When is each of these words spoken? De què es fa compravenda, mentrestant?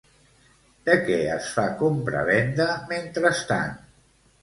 De 0.89 0.95
què 1.09 1.19
es 1.35 1.51
fa 1.59 1.67
compravenda, 1.83 2.71
mentrestant? 2.97 3.83